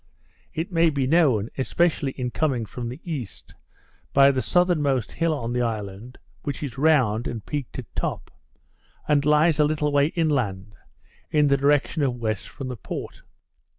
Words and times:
It 0.51 0.71
may 0.71 0.89
be 0.89 1.05
known, 1.05 1.49
especially 1.59 2.13
in 2.13 2.31
coming 2.31 2.65
from 2.65 2.89
the 2.89 2.99
east, 3.03 3.53
by 4.13 4.31
the 4.31 4.41
southernmost 4.41 5.11
hill 5.11 5.31
on 5.31 5.53
the 5.53 5.61
island, 5.61 6.17
which 6.41 6.63
is 6.63 6.75
round, 6.75 7.27
and 7.27 7.45
peaked 7.45 7.77
at 7.77 7.95
top; 7.95 8.31
and 9.07 9.23
lies 9.25 9.59
a 9.59 9.63
little 9.63 9.91
way 9.91 10.07
inland, 10.07 10.73
in 11.29 11.49
the 11.49 11.55
direction 11.57 12.01
of 12.01 12.15
west 12.15 12.49
from 12.49 12.67
the 12.69 12.77
port. 12.77 13.21